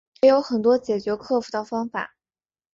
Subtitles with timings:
[0.21, 2.15] 也有很多解决克服的方法